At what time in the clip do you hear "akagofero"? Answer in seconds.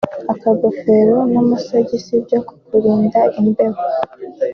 0.33-1.15